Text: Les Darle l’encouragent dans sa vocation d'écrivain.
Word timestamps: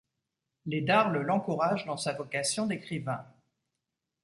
Les 0.65 0.81
Darle 0.81 1.21
l’encouragent 1.21 1.85
dans 1.85 1.95
sa 1.95 2.13
vocation 2.13 2.65
d'écrivain. 2.65 3.23